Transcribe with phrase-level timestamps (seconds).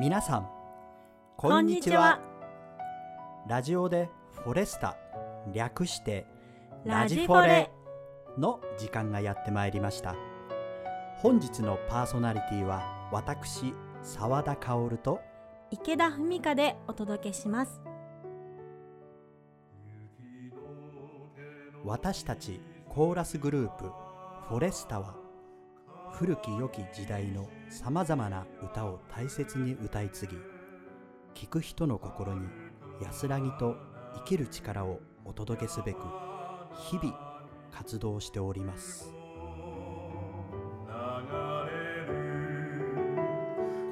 [0.00, 0.42] 皆さん
[1.36, 1.90] ここんんにちは。
[1.90, 2.20] にちは
[3.48, 4.10] ラジオで
[4.44, 4.96] フォレスタ
[5.52, 6.26] 略して
[6.84, 7.70] ラジフォレ。
[8.36, 10.16] の時間がやってまいりました。
[11.18, 13.72] 本日のパーソナリティは私
[14.02, 15.20] 澤田薫と
[15.70, 17.80] 池田文香でお届けします。
[21.84, 23.84] 私たちコーラスグループ
[24.48, 25.27] フォレスタは
[26.18, 30.36] 古き良き時代のさまざまな歌を大切に歌い継ぎ
[31.34, 32.48] 聴く人の心に
[33.00, 33.76] 安らぎと
[34.16, 35.98] 生きる力をお届けすべく
[36.90, 37.16] 日々
[37.70, 39.14] 活動しております。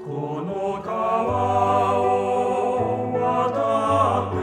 [0.05, 4.39] この川を渡って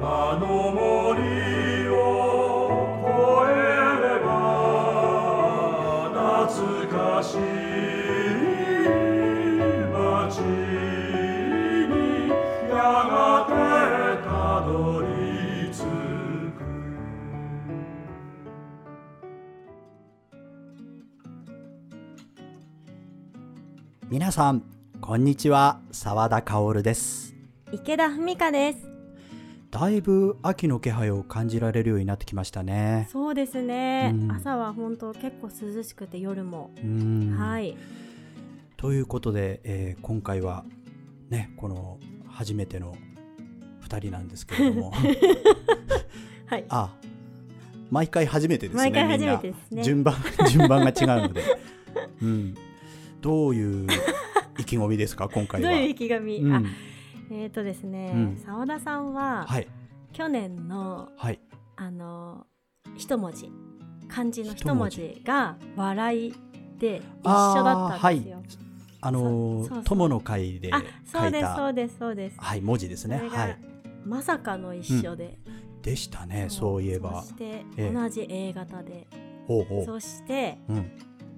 [0.00, 0.65] あの
[24.26, 24.64] 皆さん
[25.00, 25.78] こんにちは。
[25.92, 27.36] 澤田薫です。
[27.70, 28.78] 池田文香です。
[29.70, 33.08] だいぶ秋の気配を感じられるようになってきましたね。
[33.12, 34.32] そうですね、うん。
[34.32, 37.36] 朝は本当結構涼しくて夜も、うん。
[37.38, 37.76] はい。
[38.76, 40.64] ということで、えー今回は
[41.30, 42.96] ねこの初めての
[43.88, 44.90] 2人なんですけれども。
[46.50, 46.64] はい。
[46.68, 46.92] あ
[47.92, 49.84] 毎回初めてですね毎回初めてですね。
[49.84, 50.16] 順番
[50.50, 51.44] 順番が違うので、
[52.20, 52.54] うん、
[53.26, 53.88] どういう
[54.66, 55.70] 意気込みですか今回は？
[55.70, 56.52] どういう意気込み、うん。
[56.52, 56.62] あ
[57.30, 58.36] えっ、ー、とですねうん。
[58.44, 59.68] 澤、田さんは、はい。
[60.12, 61.38] 去年のはい。
[61.76, 62.46] あの
[62.96, 63.52] 一文字
[64.08, 65.22] 漢字の一文字。
[65.24, 66.34] が笑い
[66.78, 68.42] で一緒だったんですよ、
[69.00, 69.84] あのーそうそうそう。
[69.84, 72.36] 友の会であそうですそうですそうです。
[72.38, 73.22] はい文字ですね。
[73.30, 73.58] はい。
[74.04, 75.38] まさかの一緒で、
[75.82, 77.22] でしたねそういえば。
[77.22, 77.90] そしてええ。
[77.92, 79.06] 同じ A 型で、
[79.46, 79.84] ほうほう。
[79.84, 80.90] そしてうん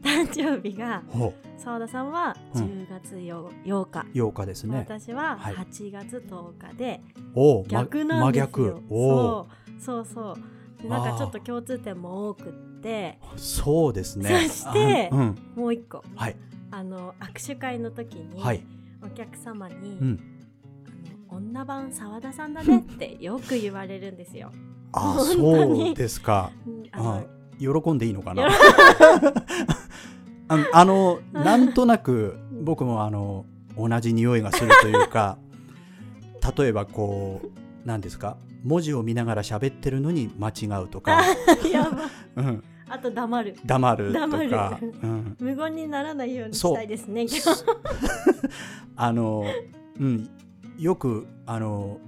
[0.03, 2.62] 誕生日がほ澤田さんはうん。
[2.62, 4.78] 10月 8, 8日、う8日ですね。
[4.78, 5.54] 私ははい。
[5.54, 7.00] 8月10日で
[7.34, 10.82] おうま逆なんですよ、そうそうそう。
[10.82, 13.19] でなんかちょっと共通点も多くって。
[13.36, 14.48] そうですね。
[14.48, 15.38] そしてあうん。
[15.54, 16.04] もう一個。
[16.15, 16.36] はい。
[16.70, 18.65] あの握手会の時に、はい。
[19.04, 20.20] お客様に、うん。
[21.28, 24.53] 女版澤田さんだねってよく言われるんですよ。
[24.92, 26.50] あそうにですか。
[26.92, 27.26] あの
[27.58, 28.42] 喜んでいいのかな？
[28.42, 28.48] よ
[30.48, 33.44] あ あのなんとなく僕もあの
[33.76, 35.38] 同じ匂いがするというか
[36.56, 37.48] 例えばこう
[37.84, 38.36] 何ですか？
[38.64, 41.20] 文字を見ながら喋ってるのに間違うとか、
[42.36, 43.56] うん、あと黙る。
[43.64, 44.94] 黙ると黙か、る。
[45.00, 47.26] うん、無言にならないようにしたいですね。
[48.97, 49.44] あの、
[50.00, 50.28] うん、
[50.76, 51.98] よくあの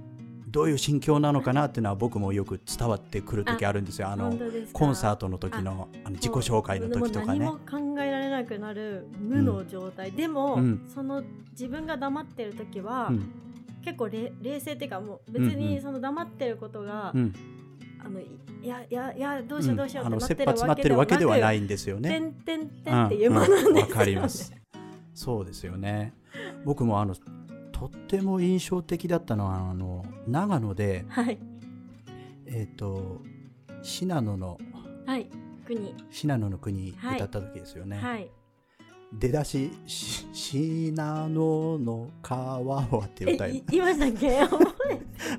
[0.51, 4.09] どういう心境なのかなっていうのは僕もよく伝わってくる時あるんですよ。
[4.09, 4.37] あの
[4.73, 7.39] コンサートの時のあの自己紹介の時とかね。
[7.45, 10.85] もう何も考えられなくなる無の状態、でも、うん。
[10.93, 13.31] その自分が黙ってる時は、うん。
[13.83, 15.57] 結構れ冷静っていうかもう別うんうん。
[15.57, 17.33] にその黙ってることが、うん。
[18.03, 18.25] あのい
[18.67, 22.19] やいやいやどうしようどうしようってなっあの切てるわけ羽詰まってるわけではないいんですよてね。
[22.19, 23.73] んてんてんっていうものなん。
[23.73, 24.53] ですわかります。
[25.13, 26.13] そうですよね。
[26.65, 27.15] 僕もあの
[27.71, 31.39] とっても印象的だったのはあの長野ではい。
[32.45, 33.21] えっ、と
[33.81, 34.57] 信濃の
[35.05, 35.29] はい
[35.65, 35.95] 国。
[36.09, 37.15] 信濃の国はい。
[37.17, 37.97] 歌った時ですよね。
[37.97, 38.29] はい。
[39.13, 43.47] 出だしし信濃の川はって歌。
[43.47, 44.39] い言いましたっけ？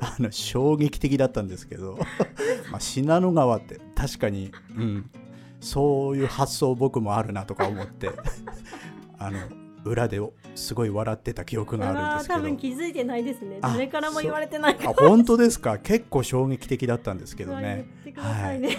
[0.00, 1.99] あの衝撃的だったんですけど、
[2.70, 5.10] まあ信濃川って確かに、うん、
[5.60, 8.10] そういう発想僕もあるなとか思って。
[9.19, 9.38] あの
[9.84, 10.20] 裏で
[10.54, 13.59] すごい笑ってた記憶があるんですけ多ど分気づいてないですね。
[13.62, 14.76] あ誰からも言われてない。
[14.76, 15.78] かあ本当ですか？
[15.78, 18.78] 結構衝撃的だったんですけどらね言ってくださいね、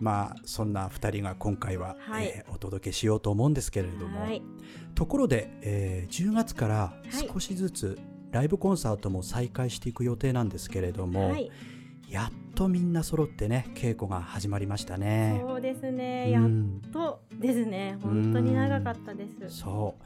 [0.00, 2.26] まあそんな2人が今回は、はい。
[2.26, 4.42] えーお届けしようと思うんですけれども、はい。
[4.94, 7.28] ところで、えー10月からはい。
[7.32, 7.98] 少しずつ
[8.30, 11.50] ライブコンサートも再開していく予定なんですけれども、はい。
[12.08, 15.42] やっとみんな揃ってね稽古が始まりましたね。
[15.46, 17.98] そうですね、うやっんとですね。
[18.02, 19.58] 本当に長かったです。
[19.58, 19.96] そ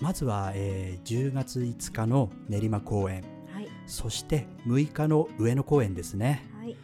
[0.00, 0.02] う。
[0.02, 3.22] まずは、えー10月5日の練馬公演。
[3.52, 3.68] はい。
[3.86, 6.48] そして6日の上野公演ですね。
[6.58, 6.76] はい。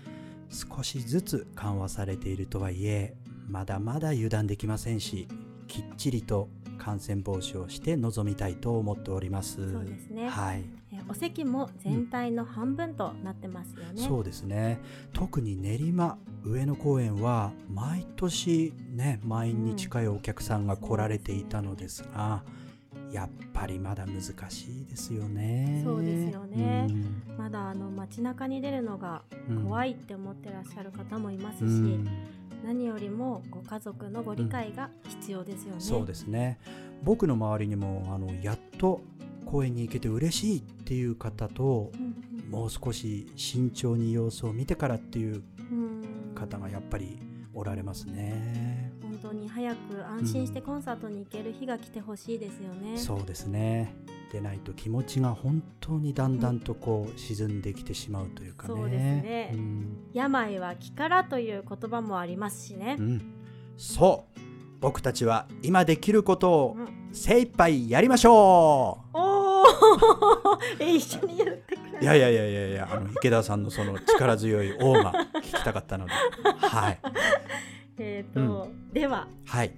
[0.51, 3.15] 少しずつ緩和されているとはいえ
[3.49, 5.29] まだまだ油断できませんし
[5.67, 6.49] きっちりと
[6.79, 9.73] 感染防止をして臨みたいと思っております。
[9.73, 10.29] そうですね。
[10.29, 10.65] はい。
[10.86, 13.91] えお席も全体の半分となってますよね。
[13.97, 14.81] そうですね。
[15.13, 22.43] 特に練馬上野公園は毎年ね満員に近いお客さんが来られていたのですが、
[23.13, 24.21] やっぱりまだ難
[24.51, 25.83] しいですよね。
[25.85, 26.89] そうですよね。
[27.39, 29.23] まだあの街中に出るのが
[29.65, 32.09] 怖いって思ってらっしゃる方もいますし、うん。
[32.65, 35.81] 何よりもご家族のご理解が必要ですよね。
[35.81, 36.59] そうですね。
[37.05, 39.03] 僕の周りにもあのやっと
[39.47, 42.15] 公園に行けて嬉しいっていう方とうん
[42.45, 42.51] うん。
[42.51, 46.03] もう少し慎重に様子を見てからっていううん。
[46.35, 47.19] 方がやっぱり
[47.55, 48.93] おられますね。
[49.03, 52.99] 本当に早く安心してコンサートに行ける日が来てほしいですよね。
[52.99, 53.95] そうですね。
[54.33, 58.75] でないと気持ちが本当にだんだんとこう沈んできてしまうというかね。
[58.75, 59.51] そうですね。
[59.55, 59.97] うん。
[60.13, 62.97] 病は気からという言葉もありますしね。
[62.99, 63.03] う。
[63.03, 63.23] ん。
[63.79, 64.41] そう。
[64.81, 69.17] 僕たちは今できることをうん精一杯やりましょう
[70.79, 76.13] え一緒に言ってくれるいやいやいやいやいや あの池田さんのその力強い「王が聞きたかったので。
[76.13, 76.99] はい。
[77.99, 79.71] えっ、と、でははい。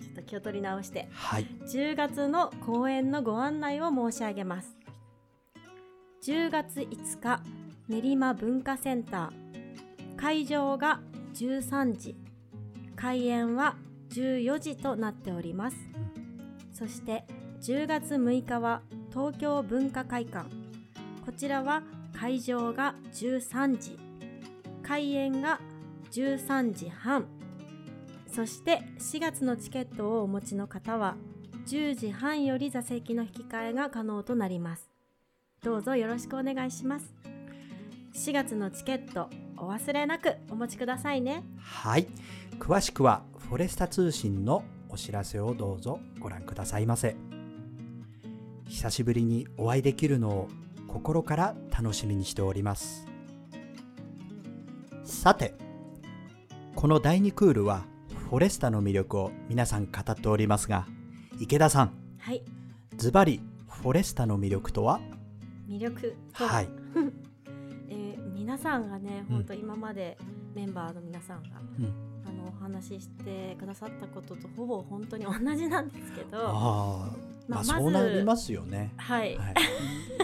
[0.00, 1.46] ちょっと気を取り直してはい。
[1.66, 4.76] 10月の公演のご案内を申し上げます。
[6.22, 7.42] 10月5日
[7.88, 10.16] 練馬文化センター。
[10.16, 11.00] 会場が
[11.34, 12.16] 13時。
[13.00, 13.76] 開演は
[14.10, 15.76] 14時となっております、
[16.70, 17.24] そして
[17.62, 20.48] 10月6日は東京文化会館。
[21.24, 23.98] こちらは会場が13時。
[24.82, 25.60] 開演が
[26.12, 27.26] 13時半。
[28.26, 31.16] そして4月のチケットをお持ちの方は
[31.66, 34.90] 10時半より座席の引き換えが可能となります。
[35.62, 37.14] どうぞよろしくお願いします。
[38.14, 41.44] 4月のチケットお忘れなくお持ちくださいね。
[41.58, 42.06] はい。
[42.58, 47.29] 詳しくはフォレスタ通信のお知らせをどうぞご覧くださいませ。
[48.70, 50.48] 久しぶりにお会いできるのを
[50.86, 53.04] 心から楽しみにしております。
[55.04, 55.54] さて
[56.76, 57.84] この第2クールは
[58.30, 60.86] フォレスタの魅力を皆さん語っておりますが
[61.40, 62.42] 池田さんはい。
[62.96, 65.00] ズバリフォレスタの魅力とは？
[65.68, 66.68] 魅力とは、はい。
[67.90, 69.36] えー皆さんがねうん。
[69.38, 70.16] 本当今まで
[70.54, 71.92] メンバーの皆さんが、うん。
[72.24, 78.92] あのお話ししてくださったこととほぼ本当に同じなんですけどああまあまあそうなりますよね。
[78.96, 79.50] はい、は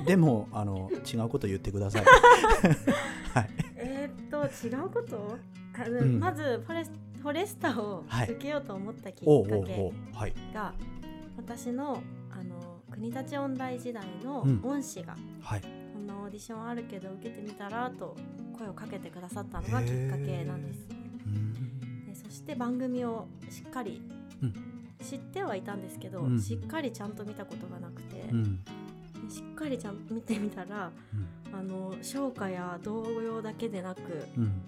[0.01, 2.05] い、でもあの違うこと言ってください。
[3.35, 5.37] はい、えーっと違うこと？
[5.75, 6.21] あのうん。
[6.21, 6.91] まずフォレス
[7.21, 9.93] フォレスタをはい受けようと思ったきっおうおうかけおう。
[10.15, 10.35] はい。
[10.55, 10.73] が
[11.37, 12.01] 私の
[12.31, 14.61] あの国立音大時代のうん。
[14.63, 15.61] 恩師が、はい。
[15.93, 18.17] こんなオーディションあるけど受けてみたらと
[18.57, 20.89] 声をかけてくださったのがきっかけなんです。
[21.27, 22.07] うん。
[22.07, 24.01] でそして番組をしっかり
[24.43, 24.55] うん
[25.07, 26.41] 知ってはいたんですけど、うん。
[26.41, 28.65] しっかりちゃんと見たことがなくて、うん。
[29.29, 30.91] しっかりちゃんと見てみたら
[31.53, 34.01] あの唱歌や童謡だけでなく
[34.37, 34.63] うん。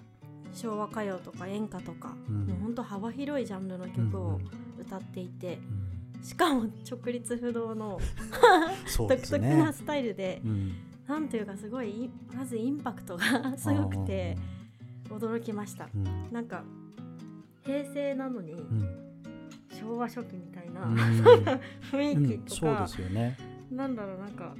[0.53, 2.47] 昭和歌謡とか演歌とか、うん。
[2.47, 4.39] もうほんと幅広いジャンルのうん曲を
[4.79, 5.59] 歌っていて、
[6.15, 6.23] うん。
[6.23, 7.99] しかも 直立不動の
[8.97, 9.73] 独特な。
[9.73, 10.73] スタイルで、うん。
[11.07, 13.25] なんというかすごいいまずインパクトが
[13.57, 14.37] すごくて
[15.09, 15.89] 驚きました。
[15.93, 16.31] うん。
[16.31, 16.63] なんか
[17.63, 19.08] 平成なのにうん
[19.79, 20.95] 昭和初期みたいな、うん。
[21.91, 23.37] 雰うん囲気とかそうで、すよね。
[23.71, 24.55] なんだろうなんか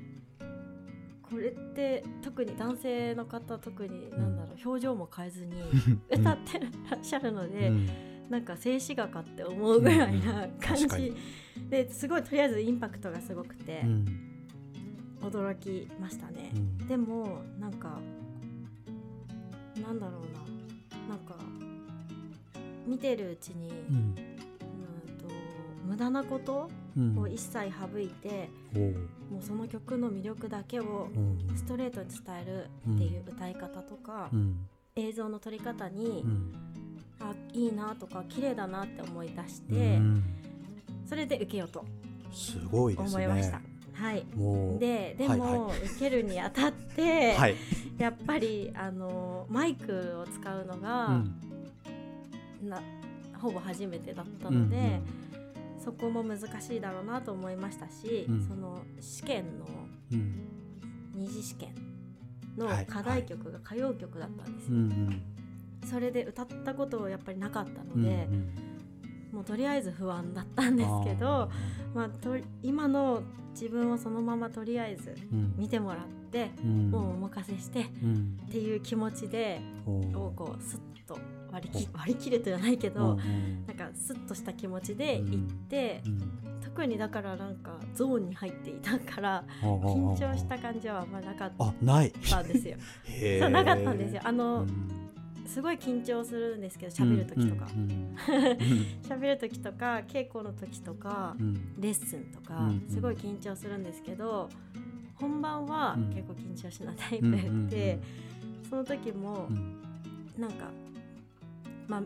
[1.30, 5.62] これって特に男性の方特になんだろう表情も変えずに
[6.10, 6.68] 歌ってら
[6.98, 7.88] っしゃるので、うん。
[8.30, 11.06] なんか静止画かって思うぐらいな感確かに。
[11.06, 11.16] じ
[11.70, 14.06] ですごいとりあえずインパクトがすごくてうん。
[15.22, 16.52] 驚きましたね。
[16.56, 16.88] うん。
[16.88, 18.00] でもなんか
[19.82, 20.40] なんだろうな。
[21.10, 21.36] なんか
[22.86, 23.72] 見てるうちに、
[25.90, 27.18] 無駄なことうん。
[27.18, 28.92] を一切省いて、おう。
[29.32, 31.58] もうその曲の魅力だけをうん。
[31.58, 34.68] ストレートに伝えるっていう歌い方とか、うん。
[34.96, 36.54] 映像の撮り方に、うん。
[37.22, 40.24] あいいなとか綺麗だなって思い出しうて、ん。
[41.08, 41.84] それで受けようと
[42.32, 43.26] すごいですね。
[43.26, 43.62] 思いました。
[43.94, 44.24] はい。
[44.36, 47.56] もうでではいも、受けるにあたって、 はい。
[47.98, 51.36] やっぱりあのマイクを使うのうが、ん。
[52.64, 52.82] な
[53.42, 55.02] ほぼ初めてだったので、
[55.84, 58.48] そこも難しいだろうなと思いましたし、うん。
[58.48, 59.66] その試験の
[60.12, 60.46] うん。
[61.16, 61.76] 二次試験
[62.58, 65.22] のはい課題曲が歌謡曲だったんですよ、うんうん
[65.90, 68.28] それで歌ったことをやっぱりなかったうんので、
[69.32, 71.50] もうとりあえず不安だったんですけど、
[71.96, 75.56] まあ、と今の自分をそのままとりあえずうん。
[75.58, 76.92] 見てもらって、うん。
[76.92, 78.38] もうお任せしてっうん。
[78.52, 81.18] ていう気持ちで、をこうスッと
[81.52, 83.66] 割り切割り切るというのはないけど、うんうん。
[83.68, 85.38] なんかスッとした気持ちで行っ
[85.70, 86.20] て、うん。
[86.62, 89.82] 特特にだからなんかゾーンに入っていたから緊
[90.16, 92.12] 緊張した感じはあんまなかっあない。
[92.12, 92.78] たんですよ。
[93.40, 94.22] そうなかったんですよ。
[94.24, 94.90] あの、うん。
[95.46, 97.68] すごい緊張するんですけど喋る時とか。
[97.76, 98.16] うんうん
[99.10, 101.48] 喋、る時とか稽古の時とかうん。
[101.48, 104.48] うんレッスンとかうんすごい緊張するんですけど
[105.16, 106.10] 本番はうん。
[106.14, 107.68] 結構緊張しないタイプうんうんうん。
[107.68, 108.00] で
[108.70, 109.82] その時もうん。
[110.38, 110.70] なんか
[111.90, 112.04] まあ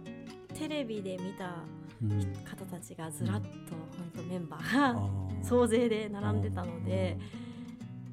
[0.55, 1.57] テレビで見た
[2.01, 5.43] うん方たちがずらっと本当メンバーあがー。
[5.43, 7.17] 総勢で並んでたので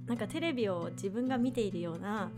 [0.07, 2.31] なんかテレビを自分が見ているような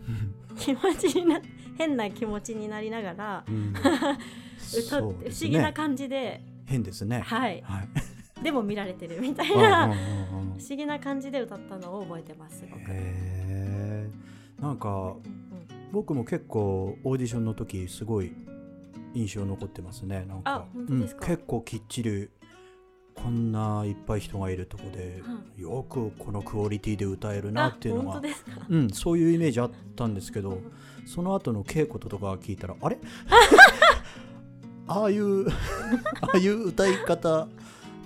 [0.57, 1.41] 気持ちにな
[1.77, 3.73] 変な気持ちになりながらうん。
[3.83, 7.19] 歌って不そう思議なね感じで変ですね。
[7.19, 7.61] はい。
[7.63, 8.43] はい。
[8.43, 9.99] でも見られてるみたいうんな不
[10.59, 12.77] 思議な感じで歌ったのを覚えてますすご
[14.61, 15.21] なんかうんうん。
[15.91, 18.31] 僕も結構オーディションの時すごい
[19.13, 20.65] 印象残ってますねなんか。
[20.75, 22.29] うん結構きっちり
[23.15, 25.21] こんないっぱい人がいるとこで、
[25.55, 28.21] よくこのクオリティで歌えるなっていうのが
[28.69, 30.59] うん、そういうイメージあったんですけど
[31.05, 32.97] その後の稽古とか聞いたらあれ？
[34.87, 35.47] ああいう
[36.21, 37.47] ああいう歌い方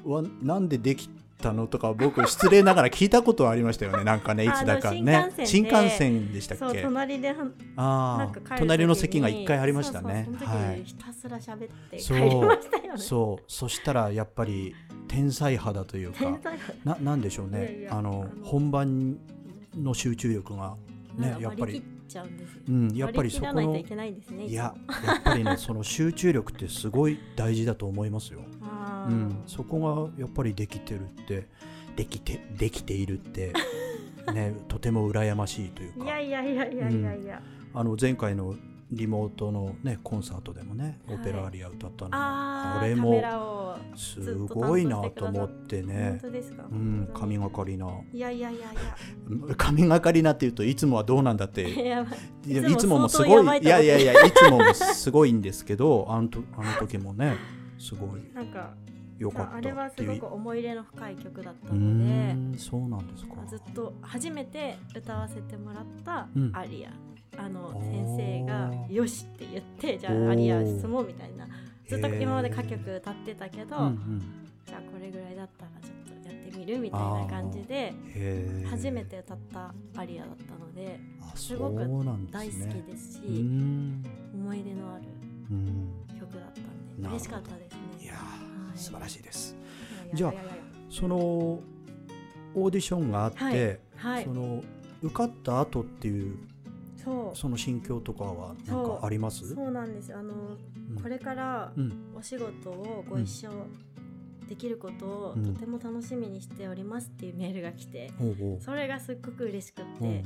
[0.03, 4.03] はなんでできたのとか僕失礼ながら聞いたことはありましたよね。
[4.03, 5.31] なんかねいつだかね。
[5.45, 7.35] 新新幹線でしたっそうけ隣では
[7.75, 10.27] あ隣の席が一回ありましたね。
[10.39, 10.77] はい。
[10.83, 12.97] 時ひたすら喋って帰そうりましたよね。
[12.97, 13.43] そう。
[13.47, 14.73] そしたらやっぱり
[15.07, 16.39] 天才肌というか
[16.83, 17.87] ななんでしょうね。
[17.89, 19.17] あの本番
[19.75, 20.75] の集中力が
[21.17, 21.83] ねやっぱり
[22.67, 23.75] うんやっぱりそこの。
[23.75, 24.73] いや
[25.05, 28.41] やっぱりねその集中力ってすごい大事だと思いますよ。
[29.09, 31.47] うん、そこがやっぱりできてるって
[31.95, 33.53] できてできているって
[34.33, 36.05] ねとても羨ましいというか。
[36.05, 37.41] いやいやいやいやいやいや。
[37.73, 38.55] あの前回の
[38.91, 41.15] リモートのねコンサートでもねはい。
[41.15, 46.21] オペラアリア歌ったのも、ああれもすごいなと思って本ね。
[46.71, 47.87] うん神がかりな。
[48.13, 48.61] いやいやいやい
[49.49, 49.55] や。
[49.57, 51.69] 神がかりなっていうといつもはどうなんだって。
[52.45, 57.35] いつもももすごいいやいやいやいつももすごいんですけどあのとあの時もね
[57.77, 58.21] すごい。
[58.33, 58.73] なんか
[59.17, 62.59] 良かあれはすごく思い入れの深い曲だったうので。
[62.59, 63.35] そうなんですか。
[63.47, 66.51] ずっと初めて歌わせてもらったうん。
[66.55, 66.91] アリア、
[67.41, 67.91] あのおー。
[67.91, 71.47] 先生が「よし」って言ってじゃあアリア進もうみたいな。
[71.87, 74.21] ずっと今まで歌曲歌ってたけど、うんうん。
[74.65, 77.93] じゃあこれぐらいだったらちょっとやってみるみたいな感じで
[78.69, 81.77] 初めて歌ったアリアだったのであすごく
[82.29, 83.21] 大好きですし、
[84.33, 85.05] 思い出のある
[85.49, 85.89] うん。
[86.19, 86.61] 曲だった
[86.97, 87.79] 嬉しかったですね。
[88.03, 88.75] いやはい。
[88.75, 89.55] ー素晴らしいです。
[90.13, 90.33] じゃあ
[90.89, 93.79] そのオーディションがあって、はい。
[93.95, 94.23] はい。
[94.23, 94.63] その
[95.01, 96.37] 受かった後っていう
[97.03, 97.37] そう。
[97.37, 99.53] その心境とかはなんかあります？
[99.53, 100.13] そうなんです。
[100.13, 101.01] あの、うん。
[101.01, 102.13] これからうん。
[102.15, 103.51] お仕事をご一緒
[104.47, 105.53] できることをうん。
[105.53, 108.63] とても楽しみにしておりますっていうメールが来て、ほうほう。
[108.63, 110.23] それがすっごく嬉しくって、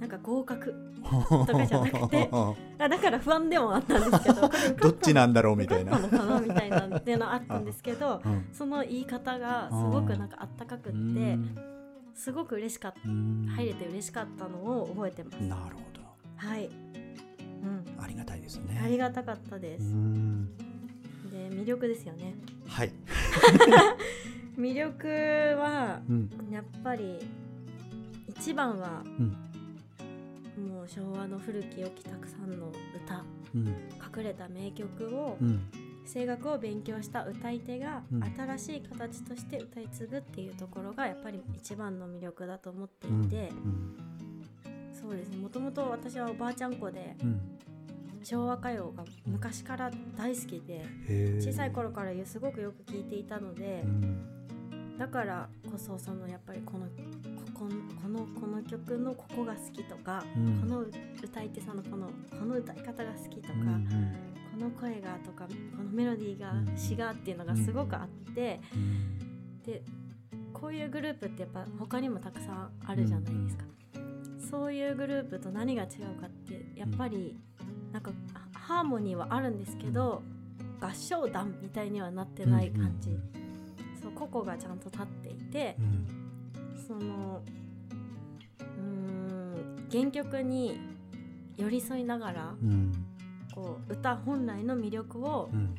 [0.00, 0.74] なんか合格
[1.46, 2.28] とかじゃなくて
[2.78, 4.48] あだから不安でもあったんですけど
[4.90, 5.98] どっちなんだろうみたいな。
[5.98, 6.08] み
[6.48, 11.56] たいなっていうのはあったんですけどうんその言い方がすごくなんかあったかくうってん。
[12.14, 13.46] すごく嬉しかったうん。
[13.56, 15.34] 入れて嬉しかったのを覚えてます。
[15.42, 16.00] なるほど。
[16.36, 18.80] はい、うん、ありがたいですね。
[18.82, 20.46] ありがたかったでうすん。
[21.30, 22.34] で魅力ですよね。
[22.66, 22.92] はい
[24.58, 25.06] 魅力
[25.58, 26.30] はうん。
[26.50, 27.18] やっぱり
[28.28, 29.36] 一番はうん。
[30.68, 32.70] もう昭和の古き良きたくさんの
[33.04, 33.66] 歌うん。
[33.68, 35.60] 隠れた名曲をうん。
[36.12, 38.24] 声楽を勉強した歌い手がうん。
[38.24, 43.28] 新しい形として歌い継ぐっていうところがやっぱり一番の魅力だと思っていうん。
[43.28, 43.96] て、うん。
[44.92, 45.36] そうですね。
[45.38, 47.40] もともと私はおばあちゃん子でうん
[48.22, 50.84] 昭和歌謡が昔から大好きで
[51.40, 54.96] 小さい頃からすごくよく聴いていたのでうん。
[54.98, 56.90] だからこそそのやっぱりこのこ
[57.54, 57.68] こ
[58.02, 60.60] このこの曲のここが好きとか、うん。
[60.60, 60.80] この
[61.22, 64.14] 歌い手さんのこのこの歌い方が好きとか、うんうん。
[64.52, 69.62] この声がとかこのメロディーがうん詩がっていうのがすごくあって、うん。
[69.62, 69.82] で
[70.52, 73.64] こういうグループってやっぱ他にもたくさんあるじゃないですか、
[74.50, 77.38] そういうグループと何が違うかってやっぱり
[77.92, 80.22] なんかあハーモニーはあるんですけど、
[80.80, 83.22] 合唱団みたいにはなってない感じ、うん
[84.02, 86.06] そう個々がちゃんと立っていてう、ん
[86.86, 87.42] その
[88.60, 90.80] うーん原曲に
[91.56, 92.92] 寄り添いながらうん
[93.54, 95.74] こう歌本来の魅力をうん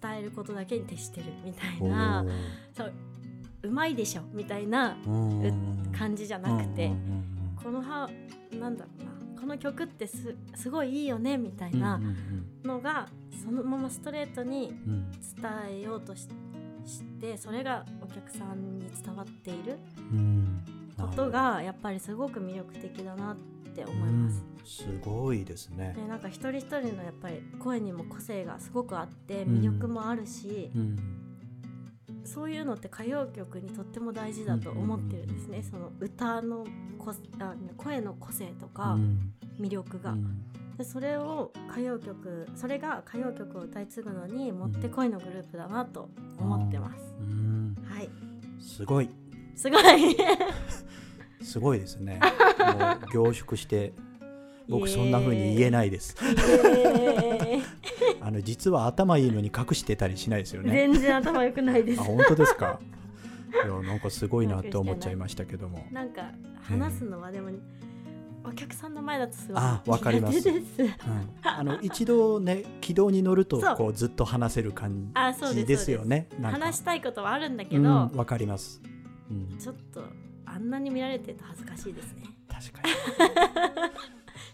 [0.00, 2.28] 伝えることだけに徹してるみたいおなー
[2.76, 2.92] そう
[3.62, 5.92] うまいでしょみたいなうん。
[5.98, 7.24] 感じじゃなくて、うんうん
[7.60, 8.08] このは
[8.60, 12.00] なんだろうなこの曲ってすすごいいいよねみたいな
[12.64, 13.08] のが
[13.44, 15.20] そのままストレートにうん伝
[15.70, 16.28] えようとし
[16.86, 19.78] してそれがお客さんに伝わっている
[20.12, 20.64] うん。
[20.98, 23.36] ことがやっぱりすごく魅力的だなっ
[23.72, 24.42] て思います。
[24.58, 24.66] うん。
[24.66, 25.94] すごいですね。
[25.96, 30.96] でなんか一人一人のやっぱり声にも個性がすごくあって魅力もあるし、うん
[32.24, 36.66] そういうのって歌謡曲にとっても大事だと思ってるんですね、その歌の
[36.98, 39.32] こあ声の個性とかうん。
[39.60, 40.44] 魅力が、うん。
[40.76, 46.08] でそれを歌謡曲それが歌謡曲を歌い継ぐのにもってこいのグループだなと
[46.38, 47.76] 思ってます、うん。
[47.84, 48.08] はい。
[48.60, 49.10] すごい。
[49.56, 50.16] すごい。
[51.42, 52.20] すごいですね。
[52.20, 53.92] もう凝縮して
[54.68, 56.16] 僕そんな風に言えないです。
[58.20, 60.70] あの実は頭いいのに隠してたりしないですよね。
[60.70, 62.00] 全然頭良くないです。
[62.00, 62.78] あ本当ですか？
[63.50, 65.86] いやなんかすごいなって思っちゃいましたけども。
[65.90, 66.30] なんか
[66.62, 67.50] 話すのはでも、
[68.44, 70.48] お客さんの前だとすごいあわかります。
[70.48, 70.64] うん
[71.42, 75.12] あの一度ね軌道に乗るとこうずっと話せる感
[75.54, 76.28] じですよね。
[76.42, 78.82] 話したいことはあるんだけうんど、わかります、
[79.30, 80.02] うん、ちょっと
[80.44, 82.24] あんなに見られてると恥ずかしいですね。
[82.48, 82.82] 確か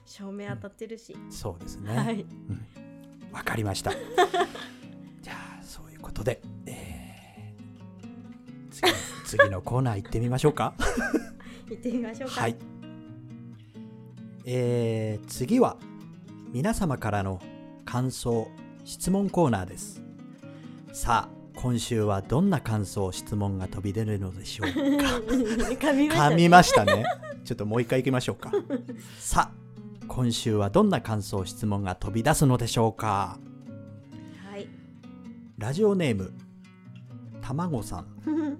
[0.06, 1.94] 照明当たってるし、にそうですね。
[1.96, 3.44] わ、はい。
[3.44, 3.90] かりました。
[5.22, 8.92] じゃあそういうことで、えー次
[9.38, 10.74] 次のコーナー行ってみましょうか。
[11.70, 12.40] 行ってみましょうか。
[12.42, 12.56] はい。
[14.44, 15.78] えー次は
[16.52, 17.40] 皆様からの
[17.84, 18.48] 感想
[18.84, 20.02] 質問コーナーです。
[20.92, 24.80] さあ今週はどんな感想質問が飛び出るのでしょうか。
[24.80, 27.04] 噛みました噛みましたね。
[27.44, 28.52] ちょっともう一回行きましょうか。
[29.18, 29.63] さあ
[30.08, 33.38] 今週はどんな感想質問が飛び出すのでしょうか？
[34.50, 34.68] はい
[35.58, 36.32] ラジオネーム
[37.40, 38.06] たまごさん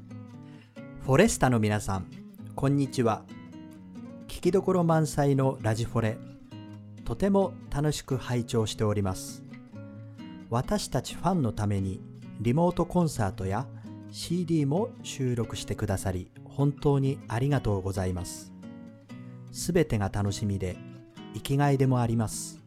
[1.02, 2.06] フォレスタの皆さん、
[2.54, 3.24] こんにちは。
[4.26, 6.18] 聞きどころ満載のラジフォレ、
[7.04, 9.44] とても楽しく拝聴しております。
[10.48, 12.00] 私たちファンのために
[12.40, 13.66] リモートコンサートや
[14.10, 18.52] CD も収録してくださり、本当にありがとうございます。
[19.52, 20.76] すべてが楽しみで、
[21.34, 22.60] 生きがいでもあります。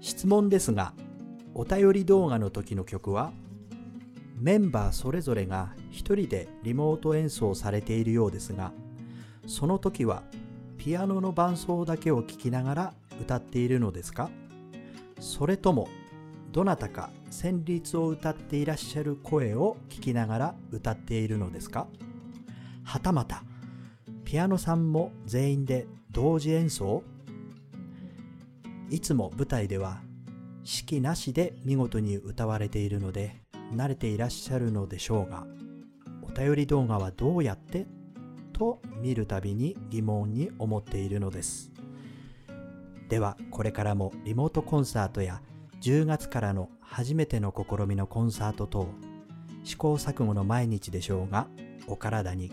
[0.00, 0.92] 質問ですが、
[1.54, 3.32] お便り動画の時の曲は
[4.38, 8.72] メンバーそれぞれが一人でリモート演奏されているようですが
[9.46, 10.22] その時は
[10.78, 14.30] ピアノの伴奏だけを聴きながら歌っているのですか？
[15.18, 15.88] それとも
[16.52, 21.86] どなたか旋律を歌っていらっしゃる声を聞きながら歌っているのですか？
[22.84, 23.42] はたまた
[24.24, 27.04] ピアノさんも全員で同時演奏？
[28.90, 30.00] いつも舞台では
[30.58, 33.40] 指揮なしで見事に歌われているので
[33.72, 35.46] 慣れていらっしゃるのでしょうが
[36.22, 37.86] お便り動画はどうやって？
[38.52, 41.70] と見るたびに疑問に思っているのです。
[43.08, 45.40] ではこれからもリモートコンサートや
[45.80, 48.88] 10月からの初めての試みのコンサート等
[49.64, 51.46] 試行錯誤の毎日でしょうが
[51.86, 52.52] お体に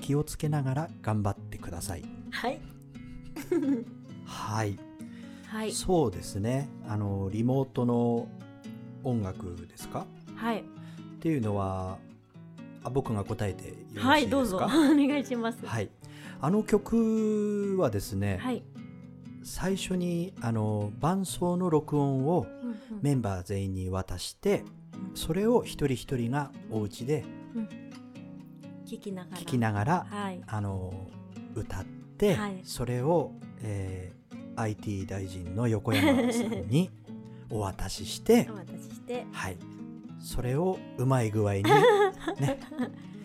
[0.00, 2.04] 気をつけながら頑張ってください。
[2.32, 2.60] はい。
[4.24, 4.78] はい。
[5.46, 5.72] はい。
[5.72, 6.68] そうですね。
[6.88, 8.28] あのリモートの
[9.04, 10.06] 音楽ですか？
[10.36, 10.60] はい。
[10.60, 10.62] っ
[11.20, 11.98] ていうのは
[12.84, 14.06] あ僕が答えてよろしいですか？
[14.08, 14.56] はいどうぞ。
[14.58, 15.64] お願いします。
[15.66, 15.90] はい。
[16.40, 18.62] あの曲はですね、はい。
[19.42, 22.76] 最初にあの伴奏の録音をうんうん。
[23.02, 24.64] メンバー全員に渡して
[25.14, 27.24] それを一人一人がお家で
[28.86, 29.36] 聞きながら。
[29.38, 30.40] 聴きながらはい。
[30.46, 30.92] あの
[31.54, 31.99] 歌って、
[32.34, 32.60] はい。
[32.64, 34.20] それを、えー
[34.60, 36.90] IT 大臣の横山さんに
[37.50, 39.26] お渡ししてお渡しして。
[39.32, 39.56] はい、
[40.20, 41.62] それをうまい具合に、
[42.38, 42.60] ね、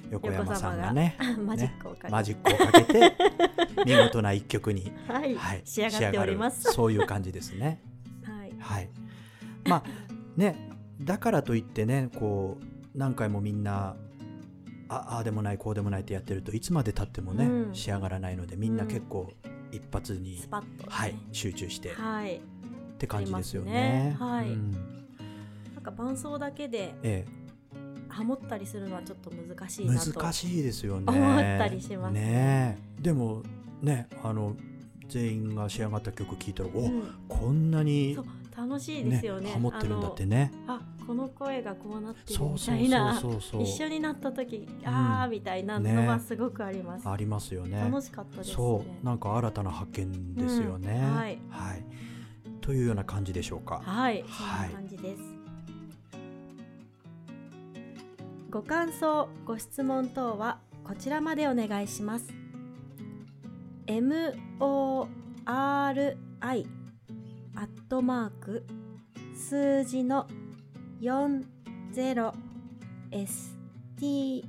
[0.10, 3.14] 横山さんがねマジックをかけて、
[3.86, 6.72] 見事な一曲に、 はい、はい、仕上がっております。
[6.74, 7.82] そういう感じですね。
[8.24, 8.54] はい。
[8.58, 8.90] はい、
[9.68, 9.84] まあ
[10.36, 10.70] ね
[11.02, 13.96] だからといってねこう何回もみんな
[14.90, 17.76] あああでもないこうでもないってやってるといつまでたってもね、うん。
[17.76, 19.32] 仕上がらないのでみんな結構
[19.72, 22.42] 一発に、スパッと、ね、はい、集中してっはい。
[22.98, 23.72] て感じですよね。
[23.72, 24.18] ね。
[24.20, 24.50] はい。
[24.50, 24.72] うん。
[24.72, 27.26] なんか伴奏だけでえ
[28.08, 31.06] ハモったりするのはちょっと難しえ、いなと難しいですよね。
[31.08, 33.02] 思ったりしますねえ。
[33.02, 33.44] でも
[33.82, 34.56] ねあの
[35.10, 40.52] 全員が仕上がった曲聴いたら、おうんこんなにそう楽しいですよねハモってるんだってね。
[40.68, 43.22] あこの声がこうなってるみたいな
[43.62, 47.80] 一緒になった時ああみたいなのはすごくあります、ありますよね。
[47.80, 51.02] 楽しかったですねそうなんか新たな発見ですよね。
[51.04, 51.38] うんはい
[52.62, 53.82] というような感じでしょうか。
[53.86, 55.22] はい、はい感じです。
[58.50, 62.45] ご感想、ご質問等はこちらまでお願いします。
[63.88, 65.08] M o
[65.46, 66.66] r i
[67.56, 68.66] アットマーク
[69.36, 70.26] 数字の
[71.00, 71.46] 四
[71.92, 72.34] ゼロ
[73.12, 74.42] sta.net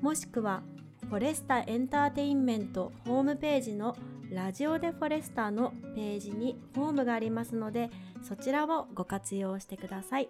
[0.00, 0.62] もしくは
[1.08, 3.96] フォレスタエンターテインメントホームページの
[4.30, 7.90] ラジオでフォレスタのページにフォームがありますので
[8.22, 10.28] そちらをご活用してください。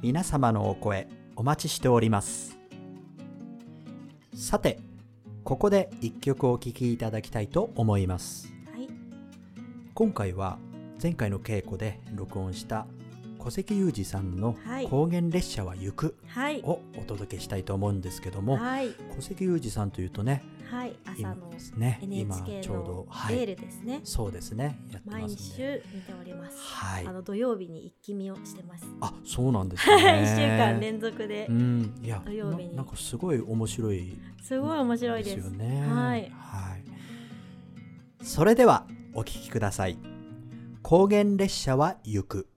[0.00, 1.06] 皆様のお声
[1.42, 2.56] お待ちしております。
[4.32, 4.78] さて
[5.42, 8.46] ここで一曲お聴きいただきたいと思います。
[8.72, 8.88] はい。
[9.92, 10.60] 今回は
[11.02, 12.86] 前回の稽古で録音した
[13.40, 18.90] 小関裕二さんのはい「高原列車は行くはい」をお届けしたいと思うんですけどもはい。
[19.16, 21.50] 小関裕二さんというとねはい朝今の
[22.00, 23.36] NHK ちょうどのはい。
[23.36, 27.06] レールですね、そうですねやって毎週見ております、はい。
[27.06, 28.86] あの土曜日に一気見をしてます。
[29.02, 30.24] あそうなんです一ね。
[30.34, 31.46] 週間連続で。
[31.50, 31.94] うん。
[32.02, 32.70] いや土曜日に。
[32.70, 35.38] ななんかすごい面白いすごい面白いです。
[35.38, 36.32] よねはい。
[36.34, 38.24] はい。
[38.24, 39.98] それではお聞きください。
[40.80, 42.48] 高原列車は行く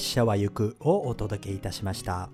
[0.00, 2.30] 列車は行くをお届けいたしました。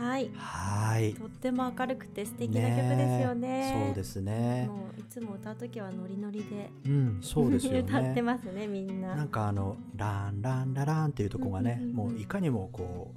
[0.00, 0.32] はい。
[0.34, 1.14] はい。
[1.14, 3.84] とっても明るくて素敵な曲ですよね。
[3.86, 4.66] そうですね。
[4.66, 6.70] もういつも歌う時はノリノリで。
[6.86, 7.78] うんそうですよね。
[7.86, 9.14] 歌ってますねみんな。
[9.14, 13.14] なんかあのランランラランっていうとこがね、うんうんうんもういかにもこ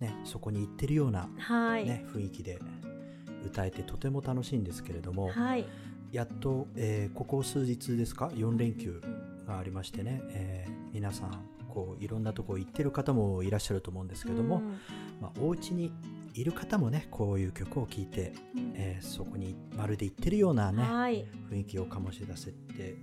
[0.00, 2.58] うねそこに行ってるようなはい、ね、雰囲気で
[3.44, 5.66] 歌えてとても楽しいんですけれども、はい。
[6.12, 9.02] やっと、えーここ数日ですか？4連休
[9.44, 14.78] がありましてね、えー皆さんこういろんなとこ行ってる方もいらっしゃると思うんですけども、うん。
[15.20, 15.90] まあ、お家に
[16.32, 18.72] いる方もねこういう曲を聴いて、うん。
[18.76, 21.26] えーそこにまるで行ってるようなねはい。
[21.50, 22.96] 雰囲気を醸し出せて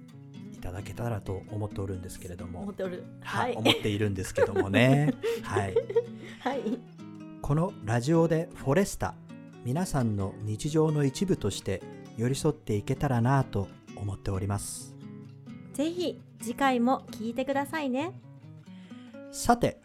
[0.54, 2.62] いただけたらと思っておるんですけれども。
[2.62, 3.04] 思っておる。
[3.22, 3.58] ははいい。
[3.58, 5.14] 思っているんですけどもね。
[5.44, 5.76] はい。
[6.40, 6.80] はい。
[7.42, 9.16] このラジオでフォレスタ
[9.66, 11.82] 皆さんの日常の一部として
[12.18, 14.91] 寄り添っていけたらなと思っております
[15.74, 18.12] ぜひ次回も聞いてくださいね。
[19.32, 19.80] さて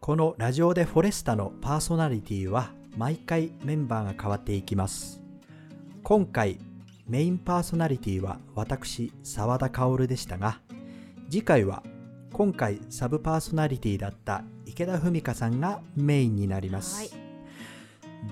[0.00, 5.20] このラジオでフォレスタのパーソナリティは毎回メンバーが変わっていきます。
[6.02, 6.58] 今回
[7.06, 10.60] メインパーソナリティは私澤田薫でしたが
[11.30, 11.82] 次回は
[12.32, 17.10] 今回サブパーソナリティだった池田文香さんがメインになります、はい。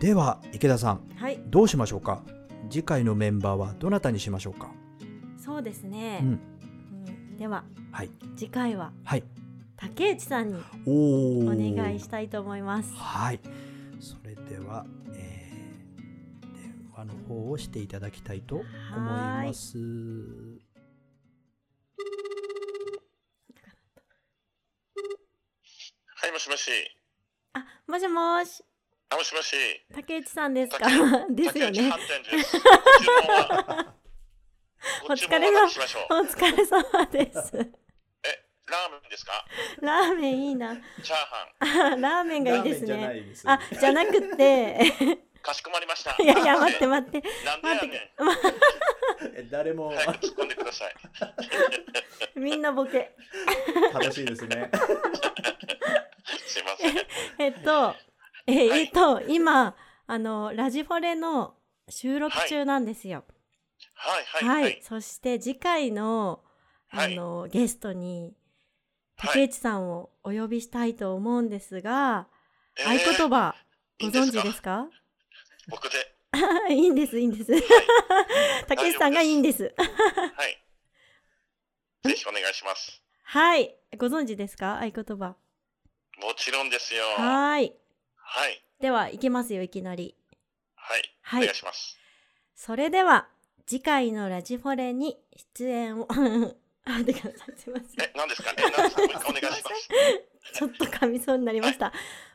[0.01, 1.41] では池田さんはい。
[1.47, 2.23] どうしましょうか？
[2.69, 4.71] 次回のメンバーはどなたにしましょうか？
[5.39, 6.41] そうですね、うんうん
[7.39, 8.11] でははい。
[8.37, 9.25] 次回ははい。
[9.77, 11.45] 竹内さんにお
[11.77, 12.93] 願いしたいと思います。
[12.95, 13.41] はい。
[14.01, 15.57] それでは、えー
[16.55, 18.67] 電話の方をしていただきたいと思い
[18.99, 19.77] ます。
[26.19, 26.71] はい、もしもし。
[27.53, 28.65] あもしもし。
[29.11, 29.55] あ、もしもし。
[29.95, 30.89] 竹内さんですか？
[30.89, 30.97] 竹
[31.35, 31.93] ですよね
[35.09, 35.65] お疲れ様。
[35.67, 37.57] お疲れ様です。
[37.57, 39.45] え、ラーメンですか？
[39.81, 40.77] ラーメンいいな。
[41.03, 41.49] チャーハ
[41.93, 43.25] あラーメンがいいですね。
[43.45, 44.73] あじゃなくて。
[44.75, 45.19] ン。
[45.47, 46.17] かしこまりました。
[46.21, 47.23] いやいや待って待って。
[47.45, 48.13] なんでや待っね
[49.33, 49.43] て。
[49.45, 49.49] ん。
[49.51, 49.91] 誰も。
[49.95, 50.95] 早く突っ込んでください。
[52.41, 53.15] みんなボケ。
[53.93, 54.71] 楽しいですね。
[56.47, 56.97] すいません。
[57.39, 57.95] えっと
[58.49, 59.77] ええっと今
[60.09, 61.55] あのラジフォレの
[61.89, 63.19] 収録中なんですよ。
[63.19, 63.36] はい、
[63.97, 64.81] はい、はい、はい。
[64.83, 66.43] そして次回の
[66.91, 68.35] あはいの、ゲストに
[69.17, 72.29] はい竹内さんをお呼びしたいと思うんですが、
[72.79, 73.55] えー合言葉
[74.01, 74.89] ご存知ですか？
[75.69, 76.15] 僕で。
[76.69, 77.51] いいんです いいんです
[78.69, 80.63] 竹内さんがいいんですはい。
[82.05, 83.03] ぜひお願いします。
[83.25, 84.79] はいご存知ですか？
[84.81, 85.37] 合言葉
[86.19, 87.05] もちろんですよ。
[87.17, 87.73] ははいい。
[88.81, 90.15] ではいきますよいきなり
[90.75, 91.17] はい。
[91.23, 91.99] はいお願いします。
[92.55, 93.29] それでは
[93.67, 95.17] 次回のラジフォレに
[95.57, 96.07] 出演を
[96.87, 97.29] 何ですか？
[97.99, 98.53] え、何ですか？
[98.53, 99.89] もう一回お願いします。
[100.55, 101.93] ちょっと噛みそうになりました。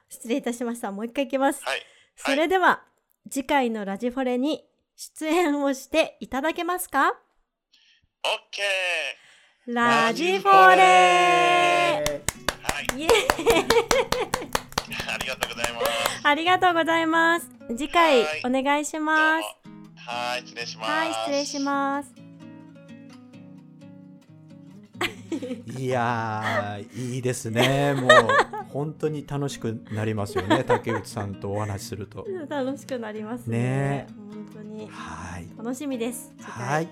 [0.09, 0.91] 失礼いたしました。
[0.91, 1.63] もう一回いきます。
[1.63, 1.81] はい。
[2.17, 2.83] それでは、
[3.29, 4.65] 次回のラジフォレに
[4.97, 7.11] 出演をしていただけますか？
[8.23, 8.61] オッケ
[9.67, 12.21] ラジフォレー。
[12.61, 12.99] はい。
[12.99, 13.13] イエーイ
[15.07, 16.27] ありがとうございます。
[16.27, 17.47] ありがとうございます。
[17.69, 19.60] 次回はいお願いします。
[20.05, 20.89] はい、失礼します。
[20.89, 22.13] はい、失礼します。
[25.77, 27.93] いやーいいですね。
[27.93, 28.11] もう
[28.69, 30.63] 本当に楽しくなりますよね。
[30.67, 32.25] 竹内さんとお話しすると。
[32.49, 33.57] 楽しくなりますね。
[33.59, 34.07] ね。
[34.33, 34.87] 本当に。
[34.89, 35.47] はい。
[35.57, 36.33] 楽しみです。
[36.41, 36.87] はい。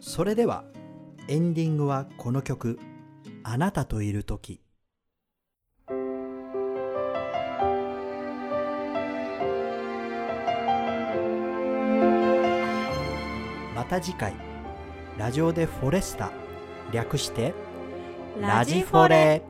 [0.00, 0.64] それでは
[1.28, 2.78] エンディングはこの曲
[3.42, 4.60] 「あなたといる時」
[13.84, 14.32] また次回。
[15.18, 16.30] ラジオでフォレスタ。
[16.90, 17.52] 略して
[18.40, 19.42] ラジフォレ。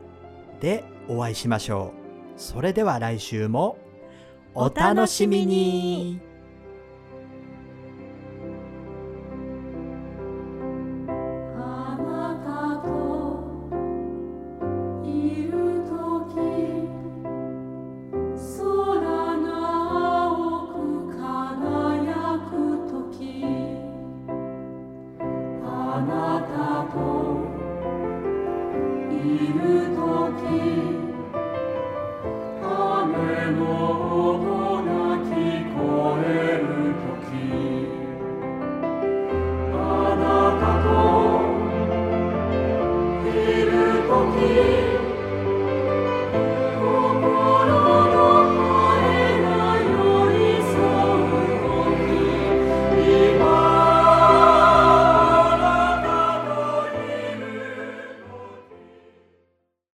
[0.60, 1.92] でお会いしましょ
[2.36, 2.40] う。
[2.40, 3.78] それでは来週も
[4.52, 6.20] お楽しみに